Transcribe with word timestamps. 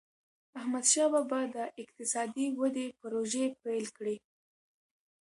احمدشاه 0.59 1.09
بابا 1.13 1.39
به 1.43 1.51
د 1.55 1.57
اقتصادي 1.81 2.45
ودي 2.59 2.87
پروژي 3.01 3.45
پیل 3.61 3.85
کړي. 3.97 4.15